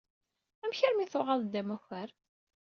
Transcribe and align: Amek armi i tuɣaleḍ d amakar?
Amek 0.63 0.79
armi 0.87 1.03
i 1.03 1.07
tuɣaleḍ 1.11 1.47
d 1.53 1.55
amakar? 1.61 2.09